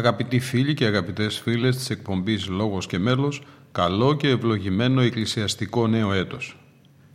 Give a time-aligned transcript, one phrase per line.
[0.00, 6.12] Αγαπητοί φίλοι και αγαπητές φίλες της εκπομπής Λόγος και Μέλος, καλό και ευλογημένο εκκλησιαστικό νέο
[6.12, 6.56] έτος.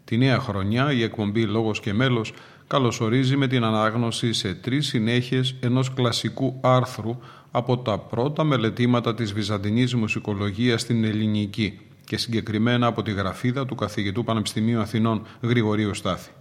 [0.03, 2.33] Τη νέα χρονιά η εκπομπή Λόγος και Μέλος
[2.67, 7.17] καλωσορίζει με την ανάγνωση σε τρεις συνέχειες ενός κλασικού άρθρου
[7.51, 13.75] από τα πρώτα μελετήματα της Βυζαντινής Μουσικολογίας στην Ελληνική και συγκεκριμένα από τη γραφίδα του
[13.75, 16.31] καθηγητού Πανεπιστημίου Αθηνών Γρηγορίου Στάθη.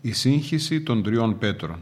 [0.00, 1.80] Η σύγχυση των τριών πέτρων.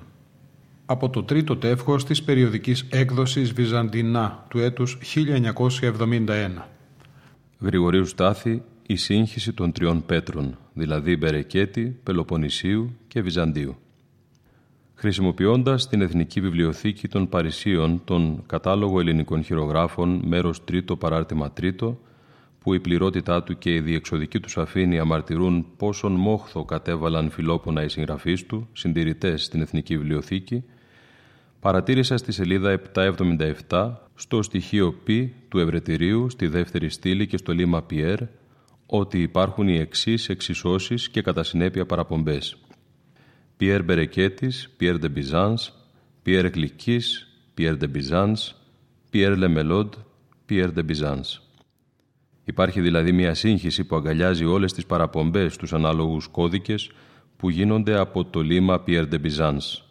[0.87, 6.69] Από το τρίτο τεύχος της περιοδικής έκδοσης Βυζαντινά του έτους 1971.
[7.61, 13.77] Γρηγορίου Στάθη η σύγχυση των τριών πέτρων, δηλαδή Μπερεκέτη, Πελοποννησίου και Βυζαντίου.
[14.95, 21.97] Χρησιμοποιώντας την Εθνική Βιβλιοθήκη των Παρισίων τον κατάλογο ελληνικών χειρογράφων μέρος 3 παράρτημα 3,
[22.59, 27.89] που η πληρότητά του και η διεξοδική τους αφήνεια μαρτυρούν πόσον μόχθο κατέβαλαν φιλόπονα οι
[27.89, 30.65] συγγραφείς του, συντηρητές στην Εθνική Βιβλιοθήκη,
[31.65, 32.81] παρατήρησα στη σελίδα
[33.69, 35.09] 777 στο στοιχείο π
[35.49, 38.21] του Ευρετηρίου στη δεύτερη στήλη και στο λίμα Πιέρ
[38.87, 42.57] ότι υπάρχουν οι εξής εξισώσεις και κατά συνέπεια παραπομπές.
[43.57, 45.73] Πιέρ Μπερεκέτης, Πιέρ de Byzance,
[46.23, 48.53] Πιέρ Γλυκής, Πιέρ de Byzance,
[49.11, 49.95] Πιέρ Λεμελόντ,
[50.47, 51.41] Πιέρ de Byzance.
[52.45, 56.91] Υπάρχει δηλαδή μια σύγχυση που αγκαλιάζει όλες τις παραπομπές στους ανάλογους κώδικες
[57.37, 59.84] που γίνονται από το λίμα Πιέρ de Byzance.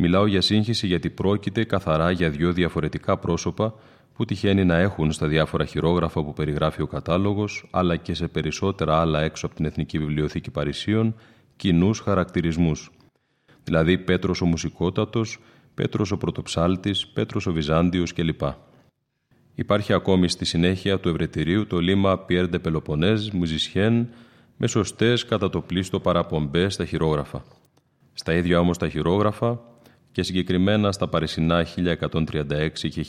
[0.00, 3.74] Μιλάω για σύγχυση γιατί πρόκειται καθαρά για δύο διαφορετικά πρόσωπα
[4.14, 9.00] που τυχαίνει να έχουν στα διάφορα χειρόγραφα που περιγράφει ο κατάλογος, αλλά και σε περισσότερα
[9.00, 11.14] άλλα έξω από την Εθνική Βιβλιοθήκη Παρισίων,
[11.56, 12.90] κοινούς χαρακτηρισμούς.
[13.64, 15.38] Δηλαδή Πέτρος ο Μουσικότατος,
[15.74, 18.40] Πέτρος ο Πρωτοψάλτης, Πέτρος ο Βυζάντιος κλπ.
[19.54, 24.04] Υπάρχει ακόμη στη συνέχεια του ευρετηρίου το λίμα Pierre de Peloponnese, Musicien,
[24.56, 27.44] με σωστές κατά το πλήστο παραπομπές στα χειρόγραφα.
[28.12, 29.67] Στα ίδια όμως τα χειρόγραφα
[30.18, 33.06] και συγκεκριμένα στα Παρισινά 1136 και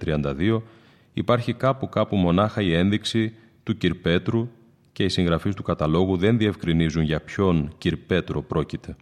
[0.00, 0.60] 1332
[1.12, 4.48] υπάρχει κάπου κάπου μονάχα η ένδειξη του Κυρπέτρου
[4.92, 8.96] και οι συγγραφείς του καταλόγου δεν διευκρινίζουν για ποιον Κυρπέτρο πρόκειται.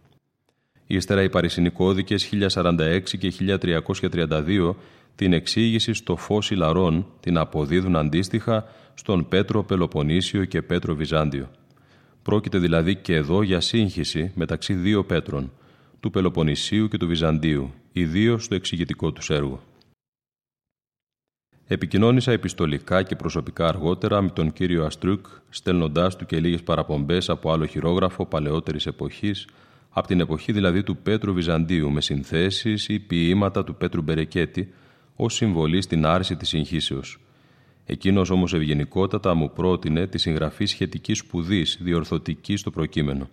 [0.87, 3.33] Ύστερα οι Παρισινοί κώδικες 1046 και
[4.11, 4.75] 1332
[5.15, 11.49] την εξήγηση στο φως Ιλαρών την αποδίδουν αντίστοιχα στον Πέτρο Πελοποννήσιο και Πέτρο Βυζάντιο.
[12.21, 15.51] Πρόκειται δηλαδή και εδώ για σύγχυση μεταξύ δύο Πέτρων–
[16.05, 19.61] του Πελοποννησίου και του Βυζαντίου, ιδίως στο εξηγητικό τους έργο.
[21.67, 27.51] Επικοινώνησα επιστολικά και προσωπικά αργότερα με τον κύριο Αστρούκ, στέλνοντάς του και λίγες παραπομπές από
[27.51, 29.47] άλλο χειρόγραφο παλαιότερης εποχής,
[29.89, 34.73] από την εποχή δηλαδή του Πέτρου Βυζαντίου, με συνθέσεις ή ποίηματα του Πέτρου Μπερεκέτη,
[35.15, 37.19] ως συμβολή στην άρση της συγχύσεως.
[37.85, 43.29] Εκείνος όμως ευγενικότατα μου πρότεινε τη συγγραφή σχετικής σπουδής διορθωτικής στο προκείμενο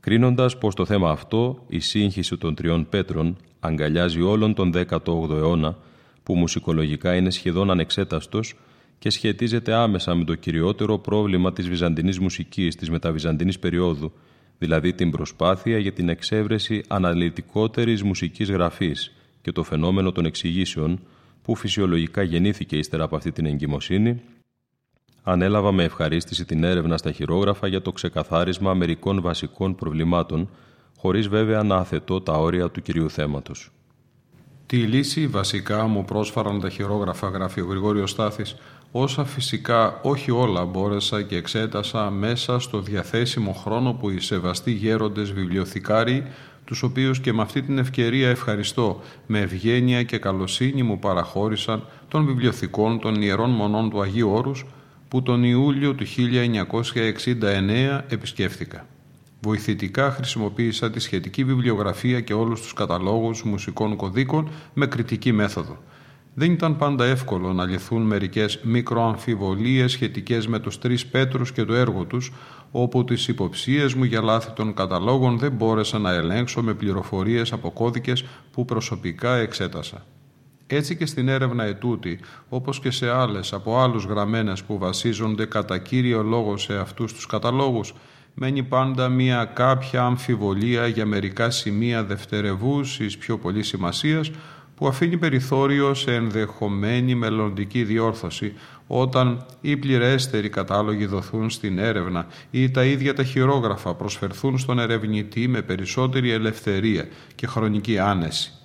[0.00, 5.76] κρίνοντας πως το θέμα αυτό, η σύγχυση των τριών πέτρων, αγκαλιάζει όλον τον 18ο αιώνα,
[6.22, 8.54] που μουσικολογικά είναι σχεδόν ανεξέταστος
[8.98, 14.12] και σχετίζεται άμεσα με το κυριότερο πρόβλημα της βυζαντινής μουσικής της μεταβυζαντινής περίοδου,
[14.58, 21.00] δηλαδή την προσπάθεια για την εξέβρεση αναλυτικότερης μουσικής γραφής και το φαινόμενο των εξηγήσεων,
[21.42, 24.20] που φυσιολογικά γεννήθηκε ύστερα από αυτή την εγκυμοσύνη
[25.30, 30.48] ανέλαβα με ευχαρίστηση την έρευνα στα χειρόγραφα για το ξεκαθάρισμα μερικών βασικών προβλημάτων,
[30.96, 33.70] χωρίς βέβαια να αθετώ τα όρια του κυρίου θέματος.
[34.66, 38.56] Τη λύση βασικά μου πρόσφαραν τα χειρόγραφα, γράφει ο Γρηγόριος Στάθης,
[38.92, 45.32] όσα φυσικά όχι όλα μπόρεσα και εξέτασα μέσα στο διαθέσιμο χρόνο που οι σεβαστοί γέροντες
[45.32, 46.26] βιβλιοθηκάροι,
[46.64, 52.26] τους οποίους και με αυτή την ευκαιρία ευχαριστώ, με ευγένεια και καλοσύνη μου παραχώρησαν των
[52.26, 54.64] βιβλιοθηκών των Ιερών Μονών του Αγίου Όρους,
[55.08, 58.86] που τον Ιούλιο του 1969 επισκέφθηκα.
[59.40, 65.78] Βοηθητικά χρησιμοποίησα τη σχετική βιβλιογραφία και όλους τους καταλόγους μουσικών κωδίκων με κριτική μέθοδο.
[66.34, 71.74] Δεν ήταν πάντα εύκολο να λυθούν μερικές μικροαμφιβολίες σχετικές με τους τρεις Πέτρους και το
[71.74, 72.32] έργο τους,
[72.70, 77.70] όπου τις υποψίες μου για λάθη των καταλόγων δεν μπόρεσα να ελέγξω με πληροφορίες από
[77.70, 80.04] κώδικες που προσωπικά εξέτασα.
[80.70, 85.78] Έτσι και στην έρευνα ετούτη, όπως και σε άλλες από άλλους γραμμένες που βασίζονται κατά
[85.78, 87.94] κύριο λόγο σε αυτούς τους καταλόγους,
[88.34, 94.30] μένει πάντα μια κάποια αμφιβολία για μερικά σημεία δευτερευούσης πιο πολύ σημασίας
[94.76, 98.52] που αφήνει περιθώριο σε ενδεχομένη μελλοντική διόρθωση
[98.86, 105.48] όταν οι πληρέστεροι κατάλογοι δοθούν στην έρευνα ή τα ίδια τα χειρόγραφα προσφερθούν στον ερευνητή
[105.48, 108.57] με περισσότερη ελευθερία και χρονική άνεση.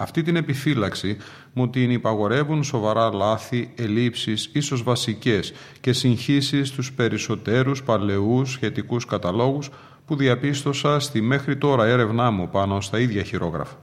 [0.00, 1.16] Αυτή την επιφύλαξη
[1.52, 9.70] μου την υπαγορεύουν σοβαρά λάθη, ελλείψεις, ίσως βασικές και συγχύσεις στους περισσότερους παλαιούς σχετικούς καταλόγους
[10.06, 13.76] που διαπίστωσα στη μέχρι τώρα έρευνά μου πάνω στα ίδια χειρόγραφα.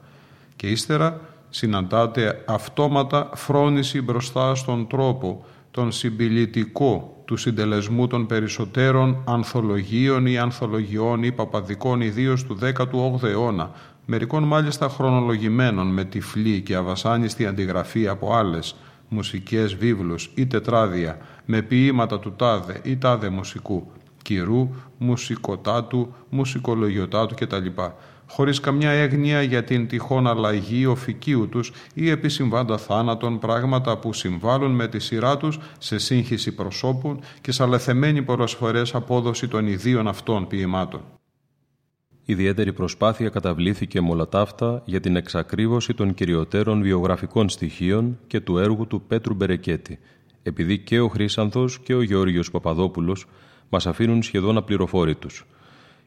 [0.56, 10.26] Και ύστερα συναντάται αυτόματα φρόνηση μπροστά στον τρόπο, τον συμπιλητικό του συντελεσμού των περισσότερων ανθολογίων
[10.26, 13.72] ή ανθολογιών ή παπαδικών ιδίως του 18ου αιώνα,
[14.06, 18.76] μερικών μάλιστα χρονολογημένων με τυφλή και αβασάνιστη αντιγραφή από άλλες
[19.10, 23.92] μουσικές βίβλους ή τετράδια με ποίηματα του τάδε ή τάδε μουσικού,
[24.22, 27.68] κυρού, μουσικοτάτου, μουσικολογιοτάτου κτλ
[28.30, 34.72] χωρίς καμιά έγνοια για την τυχόν αλλαγή οφικίου τους ή επισυμβάντα θάνατον πράγματα που συμβάλλουν
[34.72, 40.08] με τη σειρά τους σε σύγχυση προσώπων και σε αλεθεμένη πολλές φορές απόδοση των ιδίων
[40.08, 41.02] αυτών ποιημάτων.
[42.28, 48.58] Ιδιαίτερη προσπάθεια καταβλήθηκε με όλα ταύτα για την εξακρίβωση των κυριωτέρων βιογραφικών στοιχείων και του
[48.58, 50.00] έργου του Πέτρου Μπερεκέτη,
[50.44, 53.26] επειδή και ο Χρήσανθος και ο Γεώργιος Παπαδόπουλος
[53.70, 55.46] μας αφήνουν σχεδόν απληροφόρητους.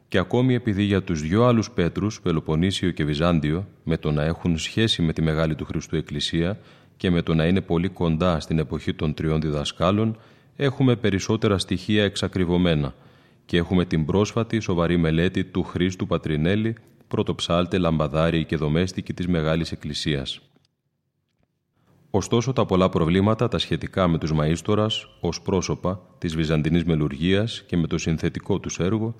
[0.07, 4.57] Και ακόμη επειδή για τους δυο άλλους Πέτρους, Πελοποννήσιο και Βυζάντιο, με το να έχουν
[4.57, 6.59] σχέση με τη Μεγάλη του Χριστού Εκκλησία
[6.97, 10.17] και με το να είναι πολύ κοντά στην εποχή των τριών διδασκάλων,
[10.55, 12.93] έχουμε περισσότερα στοιχεία εξακριβωμένα
[13.49, 16.75] και έχουμε την πρόσφατη σοβαρή μελέτη του Χρήστου Πατρινέλη,
[17.07, 20.39] πρωτοψάλτε, λαμπαδάρι και δομέστικη της Μεγάλης Εκκλησίας.
[22.09, 27.77] Ωστόσο, τα πολλά προβλήματα τα σχετικά με τους μαΐστορας ως πρόσωπα της Βυζαντινής Μελουργίας και
[27.77, 29.15] με το συνθετικό τους έργο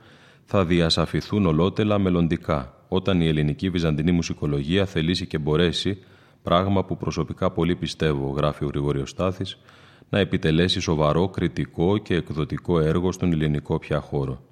[0.45, 5.97] θα διασαφηθούν ολότελα μελλοντικά, όταν η ελληνική βυζαντινή μουσικολογία θελήσει και μπορέσει,
[6.43, 9.57] πράγμα που προσωπικά πολύ πιστεύω, γράφει ο Γρηγόριος Στάθης,
[10.09, 14.43] να επιτελέσει σοβαρό, κριτικό και εκδοτικό έργο στον ελληνικό πια χώρο.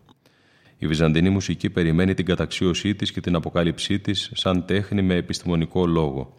[0.78, 5.86] Η βυζαντινή μουσική περιμένει την καταξίωσή της και την αποκάλυψή της σαν τέχνη με επιστημονικό
[5.86, 6.34] λόγο.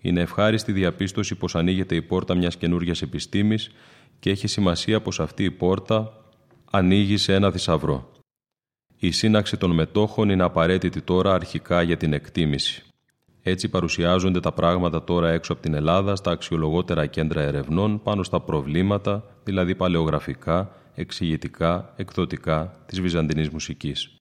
[0.00, 3.70] Είναι ευχάριστη διαπίστωση πως ανοίγεται η πόρτα μιας καινούργιας επιστήμης
[4.18, 6.12] και έχει σημασία πως αυτή η πόρτα
[6.70, 8.10] ανοίγει σε ένα θησαυρό.
[8.96, 12.82] Η σύναξη των μετόχων είναι απαραίτητη τώρα αρχικά για την εκτίμηση.
[13.42, 18.40] Έτσι παρουσιάζονται τα πράγματα τώρα έξω από την Ελλάδα στα αξιολογότερα κέντρα ερευνών πάνω στα
[18.40, 24.16] προβλήματα, δηλαδή παλαιογραφικά, εξηγητικά, εκδοτικά της βυζαντινής μουσικής.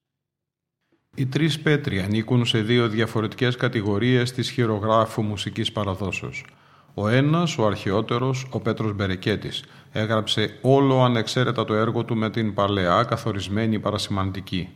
[1.16, 6.46] Οι τρεις πέτροι ανήκουν σε δύο διαφορετικές κατηγορίες της χειρογράφου μουσικής παραδόσεως.
[6.94, 12.54] Ο ένας, ο αρχαιότερος, ο Πέτρος Μπερεκέτης, έγραψε όλο ανεξαίρετα το έργο του με την
[12.54, 14.70] παλαιά καθορισμένη παρασημαντική.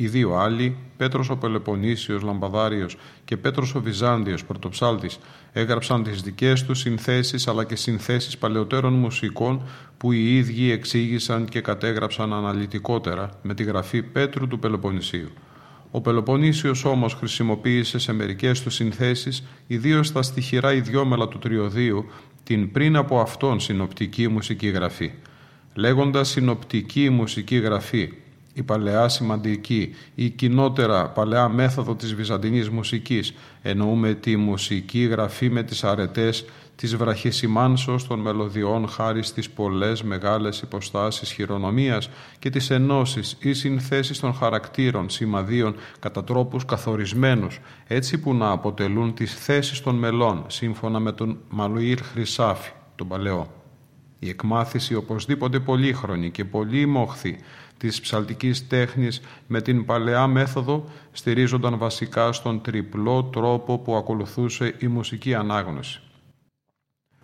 [0.00, 5.18] Οι δύο άλλοι, Πέτρος ο Πελεποννήσιος Λαμπαδάριος και Πέτρος ο Βυζάντιος Πρωτοψάλτης,
[5.52, 9.62] έγραψαν τις δικές τους συνθέσεις αλλά και συνθέσεις παλαιότερων μουσικών
[9.96, 15.28] που οι ίδιοι εξήγησαν και κατέγραψαν αναλυτικότερα με τη γραφή Πέτρου του Πελοποννησίου.
[15.90, 22.04] Ο Πελοποννήσιος όμως χρησιμοποίησε σε μερικές τους συνθέσεις, ιδίως στα στοιχειρά ιδιόμελα του τριωδίου,
[22.42, 25.12] την πριν από αυτόν συνοπτική μουσική γραφή.
[25.74, 28.12] Λέγοντας συνοπτική μουσική γραφή,
[28.52, 35.62] η παλαιά σημαντική, η κοινότερα παλαιά μέθοδο της βυζαντινής μουσικής, εννοούμε τη μουσική γραφή με
[35.62, 36.44] τις αρετές
[36.80, 44.20] της βραχυσιμάνσος των μελωδιών χάρη στις πολλές μεγάλες υποστάσεις χειρονομίας και τις ενώσεις ή συνθέσεις
[44.20, 50.98] των χαρακτήρων σημαδίων κατά τρόπους καθορισμένους, έτσι που να αποτελούν τις θέσεις των μελών, σύμφωνα
[50.98, 53.46] με τον Μαλουήρ Χρυσάφη, τον Παλαιό.
[54.18, 57.38] Η εκμάθηση οπωσδήποτε πολύχρονη και πολύ μόχθη
[57.80, 64.86] της ψαλτικής τέχνης με την παλαιά μέθοδο στηρίζονταν βασικά στον τριπλό τρόπο που ακολουθούσε η
[64.86, 66.00] μουσική ανάγνωση.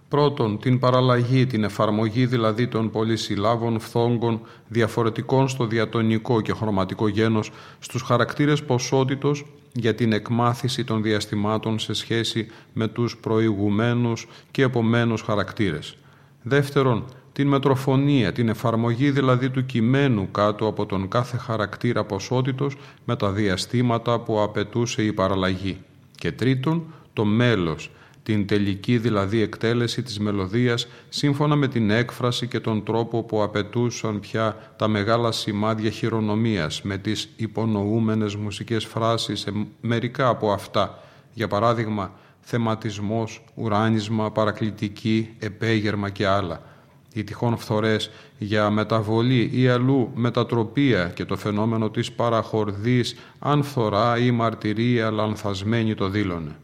[0.09, 7.51] Πρώτον, την παραλλαγή, την εφαρμογή δηλαδή των πολυσυλλάβων φθόγκων διαφορετικών στο διατονικό και χρωματικό γένος
[7.79, 15.21] στους χαρακτήρες ποσότητος για την εκμάθηση των διαστημάτων σε σχέση με τους προηγουμένους και επομένους
[15.23, 15.97] χαρακτήρες.
[16.43, 17.05] Δεύτερον,
[17.37, 23.31] την μετροφωνία, την εφαρμογή δηλαδή του κειμένου κάτω από τον κάθε χαρακτήρα ποσότητος με τα
[23.31, 25.79] διαστήματα που απαιτούσε η παραλλαγή.
[26.15, 27.91] Και τρίτον, το μέλος,
[28.23, 34.21] την τελική δηλαδή εκτέλεση της μελωδίας σύμφωνα με την έκφραση και τον τρόπο που απαιτούσαν
[34.21, 41.03] πια τα μεγάλα σημάδια χειρονομίας με τις υπονοούμενες μουσικές φράσεις σε μερικά από αυτά.
[41.33, 46.75] Για παράδειγμα, θεματισμός, ουράνισμα, παρακλητική, επέγερμα και άλλα.
[47.17, 54.19] Οι τυχόν φθορές για μεταβολή ή αλλού μετατροπία και το φαινόμενο της παραχορδής αν φθορά
[54.19, 56.57] ή μαρτυρία λανθασμένη το δήλωνε.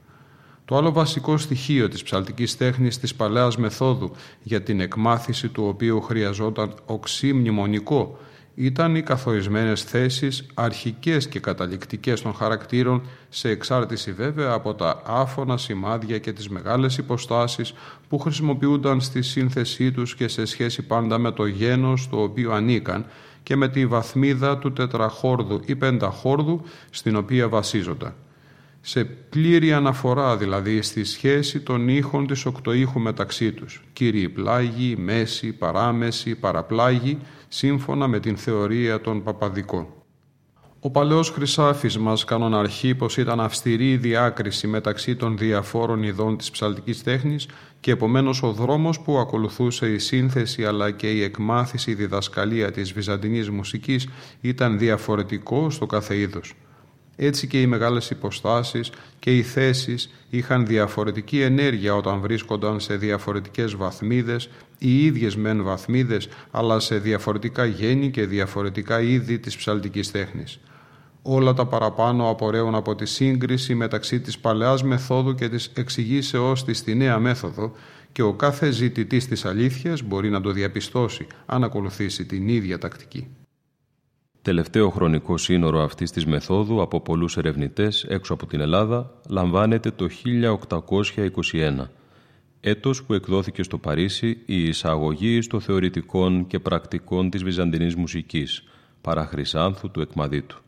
[0.64, 4.11] Το άλλο βασικό στοιχείο της ψαλτικής τέχνης της παλαιάς μεθόδου
[4.42, 8.18] για την εκμάθηση του οποίου χρειαζόταν οξύ μνημονικό
[8.54, 15.56] ήταν οι καθορισμένες θέσεις αρχικές και καταληκτικές των χαρακτήρων σε εξάρτηση βέβαια από τα άφωνα
[15.56, 17.75] σημάδια και τις μεγάλες υποστάσεις
[18.09, 23.06] που χρησιμοποιούνταν στη σύνθεσή τους και σε σχέση πάντα με το γένος το οποίο ανήκαν
[23.42, 28.14] και με τη βαθμίδα του τετραχόρδου ή πενταχόρδου στην οποία βασίζονταν
[28.84, 35.52] σε πλήρη αναφορά δηλαδή στη σχέση των ήχων της οκτωήχου μεταξύ τους, κύριοι πλάγι, μέση,
[35.52, 39.86] παράμεση, παραπλάγι, σύμφωνα με την θεωρία των παπαδικών.
[40.80, 46.50] Ο παλαιός Χρυσάφης μας κανοναρχεί πως ήταν αυστηρή η διάκριση μεταξύ των διαφόρων ειδών της
[46.50, 47.48] ψαλτικής τέχνης
[47.80, 52.92] και επομένως ο δρόμος που ακολουθούσε η σύνθεση αλλά και η εκμάθηση η διδασκαλία της
[52.92, 54.08] βυζαντινής μουσικής
[54.40, 56.54] ήταν διαφορετικό στο κάθε είδος.
[57.24, 63.74] Έτσι και οι μεγάλες υποστάσεις και οι θέσεις είχαν διαφορετική ενέργεια όταν βρίσκονταν σε διαφορετικές
[63.74, 64.48] βαθμίδες,
[64.78, 70.60] οι ίδιες μεν βαθμίδες, αλλά σε διαφορετικά γέννη και διαφορετικά είδη της ψαλτικής τέχνης.
[71.22, 76.78] Όλα τα παραπάνω απορρέουν από τη σύγκριση μεταξύ της παλαιάς μεθόδου και της εξηγήσεώς της
[76.78, 77.72] στη νέα μέθοδο
[78.12, 83.28] και ο κάθε ζητητής της αλήθειας μπορεί να το διαπιστώσει αν ακολουθήσει την ίδια τακτική.
[84.42, 90.08] Τελευταίο χρονικό σύνορο αυτής της μεθόδου από πολλούς ερευνητές έξω από την Ελλάδα λαμβάνεται το
[90.08, 91.88] 1821,
[92.61, 98.64] έτος που εκδόθηκε στο Παρίσι η εισαγωγή στο θεωρητικών και πρακτικών της βυζαντινής μουσικής,
[99.00, 100.61] παραχρυσάνθου του Εκμαδίτου.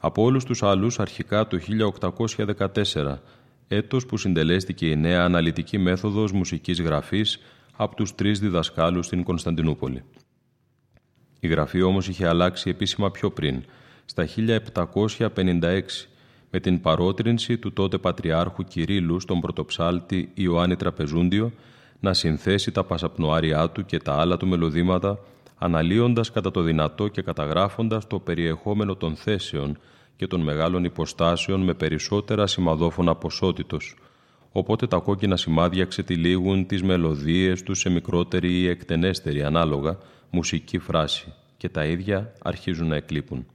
[0.00, 3.22] Από όλους τους άλλους αρχικά το 1814,
[3.68, 7.38] έτος που συντελέστηκε η νέα αναλυτική μέθοδος μουσικής γραφής
[7.76, 10.02] από τους τρεις διδασκάλους στην Κωνσταντινούπολη.
[11.44, 13.62] Η γραφή όμως είχε αλλάξει επίσημα πιο πριν,
[14.04, 16.08] στα 1756,
[16.50, 21.52] με την παρότρινση του τότε Πατριάρχου Κυρίλου στον πρωτοψάλτη Ιωάννη Τραπεζούντιο
[22.00, 25.18] να συνθέσει τα πασαπνοάριά του και τα άλλα του μελωδήματα,
[25.58, 29.78] αναλύοντας κατά το δυνατό και καταγράφοντας το περιεχόμενο των θέσεων
[30.16, 33.96] και των μεγάλων υποστάσεων με περισσότερα σημαδόφωνα ποσότητος,
[34.52, 39.98] οπότε τα κόκκινα σημάδια ξετυλίγουν τις μελωδίες τους σε μικρότερη ή εκτενέστερη ανάλογα,
[40.34, 43.46] μουσική φράση και τα ίδια αρχίζουν να εκλείπουν.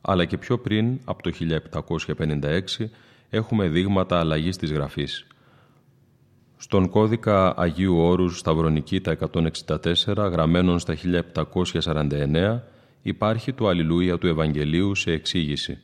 [0.00, 2.60] Αλλά και πιο πριν, από το 1756,
[3.30, 5.26] έχουμε δείγματα αλλαγής της γραφής.
[6.56, 12.60] Στον κώδικα Αγίου Όρους Σταυρονική τα 164, γραμμένων στα 1749,
[13.02, 15.78] υπάρχει το Αλληλούια του Ευαγγελίου σε εξήγηση.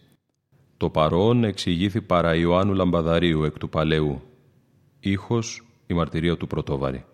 [0.77, 4.23] Το παρόν εξηγήθη παρά Ιωάννου Λαμπαδαρίου εκ του Παλαιού.
[5.01, 7.05] Ήχος η μαρτυρία του Πρωτόβαρη.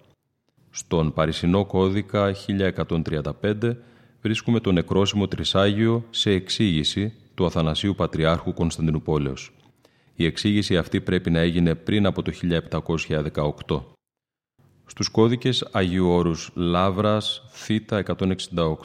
[0.75, 3.77] Στον Παρισινό κώδικα 1135
[4.23, 9.53] βρίσκουμε το νεκρόσιμο Τρισάγιο σε εξήγηση του Αθανασίου Πατριάρχου Κωνσταντινούπολεως.
[10.15, 12.33] Η εξήγηση αυτή πρέπει να έγινε πριν από το
[13.67, 13.83] 1718.
[14.87, 18.03] Στους κώδικες Αγίου Όρους Λάβρας Θήτα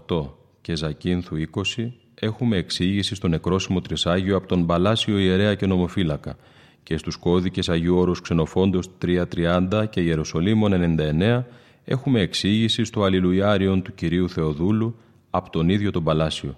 [0.07, 0.29] 168
[0.61, 1.35] και Ζακίνθου
[1.75, 6.37] 20 έχουμε εξήγηση στο νεκρόσιμο Τρισάγιο από τον Παλάσιο Ιερέα και Νομοφύλακα
[6.83, 11.43] και στους κώδικες Αγίου Όρους Ξενοφόντος 330 και Ιεροσολύμων 99
[11.89, 14.95] έχουμε εξήγηση στο Αλληλουιάριον του Κυρίου Θεοδούλου
[15.29, 16.55] από τον ίδιο τον Παλάσιο.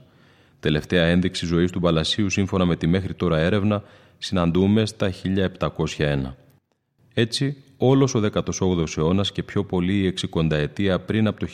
[0.60, 3.84] Τελευταία ένδειξη ζωής του Παλασίου σύμφωνα με τη μέχρι τώρα έρευνα
[4.18, 5.12] συναντούμε στα
[5.98, 6.36] 1701.
[7.14, 11.48] Έτσι, όλος ο 18ος αιώνας και πιο πολύ η 60 ετία πριν από το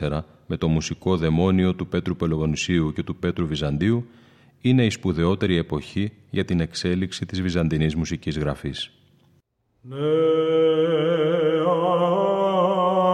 [0.00, 4.06] 1814 με το μουσικό δαιμόνιο του Πέτρου Πελογονησίου και του Πέτρου Βυζαντίου
[4.60, 8.90] είναι η σπουδαιότερη εποχή για την εξέλιξη της βυζαντινής μουσικής γραφής.
[9.88, 13.05] ne a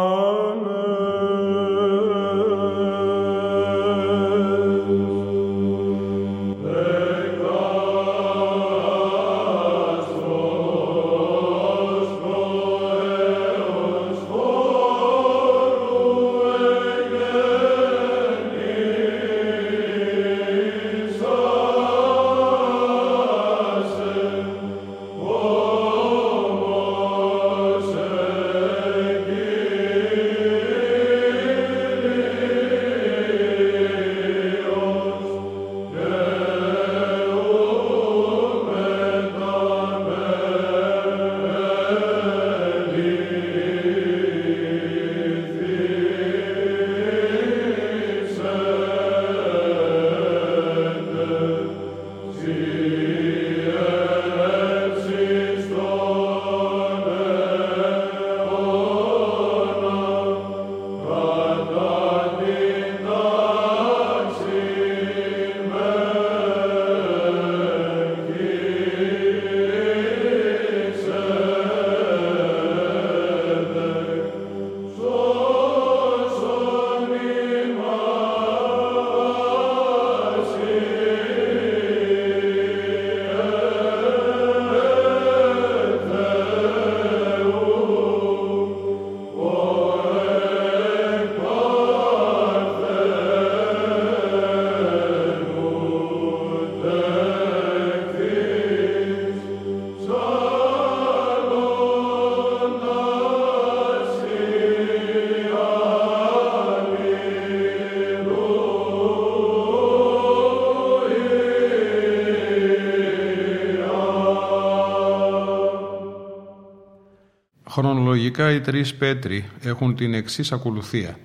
[118.35, 121.19] Χρονολογικά οι τρεις Πέτροι έχουν την εξής ακολουθία.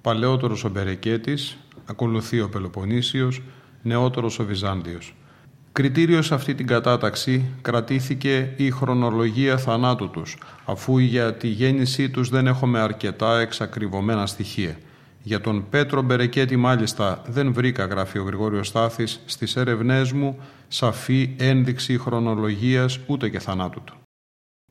[0.00, 3.42] Παλαιότερος ο Μπερεκέτης, ακολουθεί ο Πελοποννήσιος,
[3.82, 5.14] νεότερος ο Βυζάντιος.
[5.72, 12.28] Κριτήριο σε αυτή την κατάταξη κρατήθηκε η χρονολογία θανάτου τους, αφού για τη γέννησή τους
[12.28, 14.76] δεν έχουμε αρκετά εξακριβωμένα στοιχεία.
[15.22, 20.38] Για τον Πέτρο Μπερεκέτη μάλιστα δεν βρήκα, γράφει ο Γρηγόριος Στάθης, στις έρευνές μου
[20.68, 23.96] σαφή ένδειξη χρονολογίας ούτε και θανάτου του.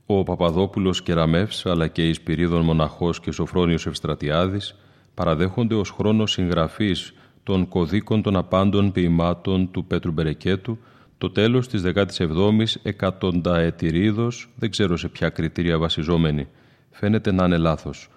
[0.09, 4.75] Ο Παπαδόπουλος Κεραμεύς αλλά και η Σπυρίδων Μοναχός και Σοφρόνιος Ευστρατιάδης
[5.13, 10.77] παραδέχονται ως χρόνος συγγραφής των κωδίκων των απάντων ποιημάτων του Πέτρου Μπερεκέτου
[11.17, 16.47] το τέλος της 17ης εκατονταετηρίδος, δεν ξέρω σε ποια κριτήρια βασιζόμενη.
[16.91, 18.09] Φαίνεται να είναι λάθος.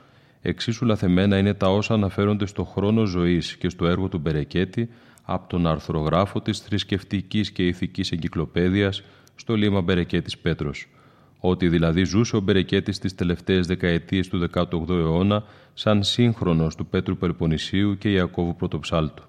[0.43, 4.89] Εξίσου λαθεμένα είναι τα όσα αναφέρονται στο χρόνο ζωής και στο έργο του Μπερεκέτη
[5.23, 9.03] από τον αρθρογράφο της θρησκευτικής και ηθικής εγκυκλοπαίδειας
[9.35, 10.89] στο λίμα Μπερεκέτης Πέτρος.
[11.41, 17.17] Ότι δηλαδή ζούσε ο Μπερεκέτης τις τελευταίες δεκαετίες του 18ου αιώνα σαν σύγχρονος του Πέτρου
[17.17, 19.23] Περπονησίου και Ιακώβου Πρωτοψάλτου.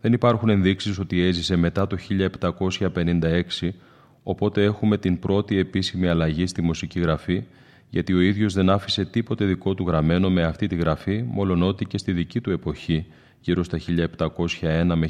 [0.00, 1.96] Δεν υπάρχουν ενδείξεις ότι έζησε μετά το
[3.60, 3.68] 1756,
[4.22, 7.44] οπότε έχουμε την πρώτη επίσημη αλλαγή στη μουσική γραφή,
[7.90, 11.98] γιατί ο ίδιος δεν άφησε τίποτε δικό του γραμμένο με αυτή τη γραφή, μολονότι και
[11.98, 13.06] στη δική του εποχή,
[13.40, 15.08] γύρω στα 1701 με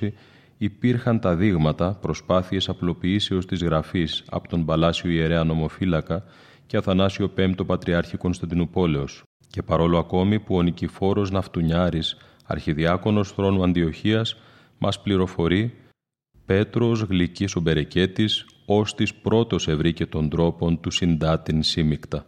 [0.00, 0.12] 1720,
[0.62, 6.24] υπήρχαν τα δείγματα, προσπάθειες απλοποιήσεως της γραφής από τον Παλάσιο Ιερέα Νομοφύλακα
[6.66, 9.22] και Αθανάσιο Πέμπτο Πατριάρχη Κωνσταντινούπολεως.
[9.50, 14.36] Και παρόλο ακόμη που ο Νικηφόρος Ναυτουνιάρης αρχιδιάκονος θρόνου Αντιοχίας,
[14.78, 15.74] μας πληροφορεί
[16.46, 22.26] Πέτρος γλυκής ο Μπερεκέτης, ως της πρώτος ευρήκε των τρόπων του συντάτην σύμικτα.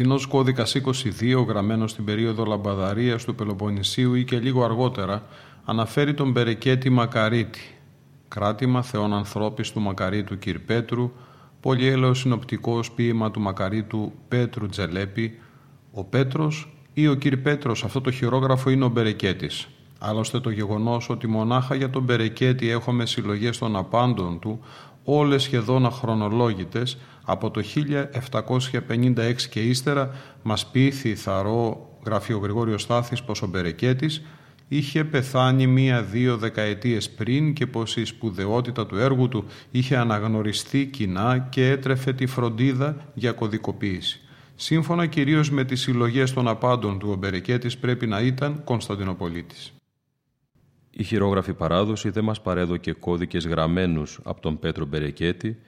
[0.00, 0.76] Ζακυνθινός κώδικας
[1.40, 5.22] 22 γραμμένο στην περίοδο λαμπαδαρίας του Πελοποννησίου ή και λίγο αργότερα
[5.64, 7.60] αναφέρει τον Περεκέτη Μακαρίτη,
[8.28, 11.12] κράτημα θεών ανθρώπης του Μακαρίτου Κυρπέτρου,
[11.60, 15.38] πολυέλαιος συνοπτικός ποίημα του μακαρίτου Πέτρου Τζελέπη,
[15.92, 19.68] ο Πέτρος ή ο κύρ Πέτρος, αυτό το χειρόγραφο είναι ο Μπερεκέτης.
[19.98, 24.60] Άλλωστε το γεγονός ότι μονάχα για τον Μπερεκέτη έχουμε συλλογές των απάντων του,
[25.04, 26.98] όλες σχεδόν αχρονολόγητες,
[27.30, 27.62] από το
[28.88, 30.10] 1756 και ύστερα
[30.42, 34.22] μας πείθει θαρό γραφείο Γρηγόριος Στάθης πως ο Μπερεκέτης
[34.68, 41.38] είχε πεθάνει μία-δύο δεκαετίες πριν και πως η σπουδαιότητα του έργου του είχε αναγνωριστεί κοινά
[41.50, 44.20] και έτρεφε τη φροντίδα για κωδικοποίηση.
[44.54, 49.72] Σύμφωνα κυρίως με τις συλλογές των απάντων του ο Μπερεκέτης πρέπει να ήταν Κωνσταντινοπολίτης.
[50.90, 55.58] Η χειρόγραφη παράδοση δεν μας παρέδωκε κώδικες γραμμένους από τον Πέτρο Μπερεκέτη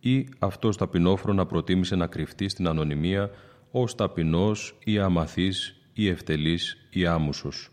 [0.00, 3.30] ή αυτός ταπεινόφρονα προτίμησε να κρυφτεί στην ανωνυμία
[3.70, 7.70] ως ταπεινός ή αμαθής ή ευτελής ή άμουσος.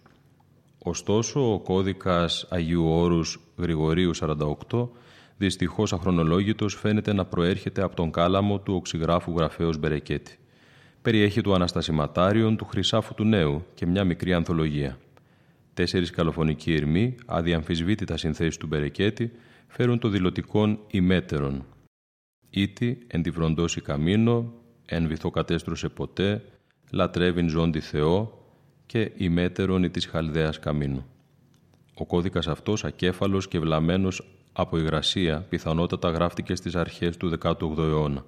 [0.83, 4.89] Ωστόσο, ο κώδικας Αγίου Όρους Γρηγορίου 48,
[5.37, 10.37] δυστυχώς αχρονολόγητος, φαίνεται να προέρχεται από τον κάλαμο του οξυγράφου γραφέως Μπερεκέτη.
[11.01, 14.97] Περιέχει του Αναστασιματάριον του Χρυσάφου του Νέου και μια μικρή ανθολογία.
[15.73, 19.31] Τέσσερις καλοφωνικοί ηρμοί, αδιαμφισβήτητα συνθέσεις του Μπερεκέτη,
[19.67, 21.65] φέρουν το δηλωτικόν ημέτερον.
[22.59, 24.53] Ήτι, εν τη βροντώσει καμίνο,
[24.85, 26.43] εν βυθοκατέστρωσε ποτέ,
[26.91, 28.45] λατρεύειν ζώντι Θεό
[28.85, 31.05] και ημέτερον ή της Χαλδαίας καμίνου.
[31.93, 38.25] Ο κώδικας αυτός, ακέφαλος και βλαμμένος από υγρασία, πιθανότατα γράφτηκε στις αρχές του 18ου αιώνα.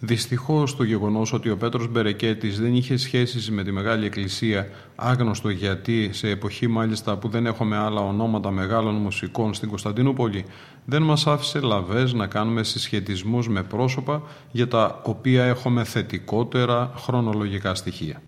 [0.00, 5.48] Δυστυχώς το γεγονός ότι ο Πέτρος Μπερεκέτης δεν είχε σχέσεις με τη Μεγάλη Εκκλησία, άγνωστο
[5.48, 10.44] γιατί σε εποχή μάλιστα που δεν έχουμε άλλα ονόματα μεγάλων μουσικών στην Κωνσταντινούπολη,
[10.90, 17.74] δεν μας άφησε λαβές να κάνουμε συσχετισμούς με πρόσωπα για τα οποία έχουμε θετικότερα χρονολογικά
[17.74, 18.22] στοιχεία.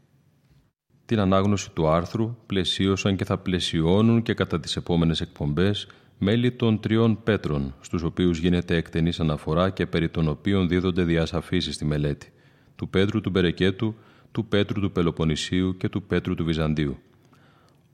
[1.06, 5.86] Την ανάγνωση του άρθρου πλαισίωσαν και θα πλαισιώνουν και κατά τις επόμενες εκπομπές
[6.18, 11.74] μέλη των τριών πέτρων, στους οποίους γίνεται εκτενής αναφορά και περί των οποίων δίδονται διασαφήσεις
[11.74, 12.32] στη μελέτη,
[12.76, 13.94] του Πέτρου του Μπερεκέτου,
[14.32, 16.98] του Πέτρου του Πελοποννησίου και του Πέτρου του Βυζαντίου.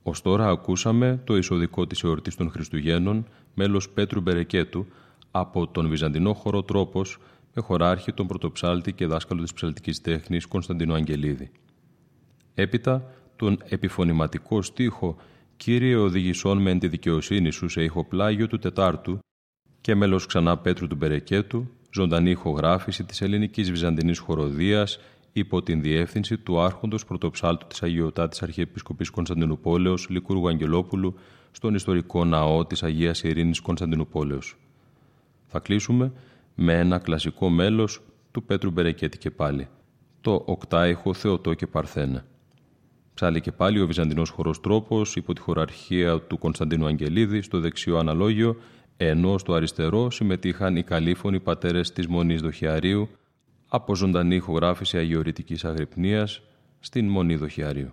[0.09, 4.87] Ως τώρα ακούσαμε το εισοδικό της εορτής των Χριστουγέννων, μέλος Πέτρου Μπερεκέτου,
[5.31, 7.19] από τον Βυζαντινό χώρο Τρόπος,
[7.55, 11.51] με χωράρχη τον πρωτοψάλτη και δάσκαλο της ψαλτικής τέχνης Κωνσταντινό Αγγελίδη.
[12.55, 15.17] Έπειτα, τον επιφωνηματικό στίχο
[15.57, 19.19] «Κύριε οδηγησόν μεν τη δικαιοσύνη σου σε ηχοπλάγιο του Τετάρτου»
[19.81, 24.99] και μέλος ξανά Πέτρου του Μπερεκέτου, ζωντανή ηχογράφηση της ελληνικής βυζαντινής χοροδίας
[25.39, 31.15] υπό την διεύθυνση του άρχοντος πρωτοψάλτου της Αγιωτάτης Αρχιεπισκοπής Κωνσταντινούπολεως Λικούργου Αγγελόπουλου
[31.51, 34.57] στον ιστορικό ναό της Αγίας Ειρήνης Κωνσταντινούπολεως.
[35.47, 36.13] Θα κλείσουμε
[36.55, 39.69] με ένα κλασικό μέλος του Πέτρου Μπερεκέτη και πάλι,
[40.21, 42.25] το οκτάιχο Θεοτό και Παρθένα.
[43.15, 47.99] Ψάλει και πάλι ο Βυζαντινός χορός τρόπος υπό τη χωραρχία του Κωνσταντίνου Αγγελίδη στο δεξιό
[47.99, 48.57] αναλόγιο,
[48.97, 53.09] ενώ στο αριστερό συμμετείχαν οι καλήφωνοι πατέρες της Μονής Δοχιαρίου
[53.69, 56.43] από ζωντανή ηχογράφηση αγιορητικής αγρυπνίας
[56.81, 57.93] στην Μονή Δοχιαρίου.